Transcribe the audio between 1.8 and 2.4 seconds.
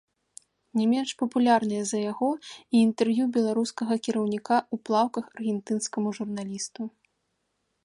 за яго